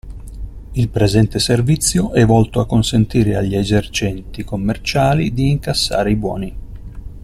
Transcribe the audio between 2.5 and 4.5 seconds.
a consentire agli esercenti